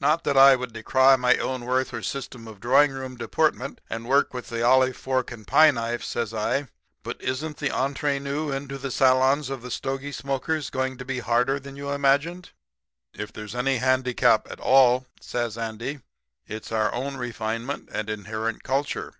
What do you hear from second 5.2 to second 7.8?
and pie knife,' says I, 'but isn't the